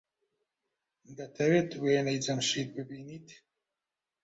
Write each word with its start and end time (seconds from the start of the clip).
دەتەوێت 1.17 1.69
وێنەی 1.83 2.21
جەمشید 2.25 2.69
ببینیت؟ 2.77 3.27